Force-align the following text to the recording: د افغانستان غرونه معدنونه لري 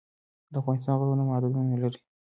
د 0.51 0.53
افغانستان 0.61 0.95
غرونه 0.99 1.23
معدنونه 1.29 1.73
لري 1.83 1.99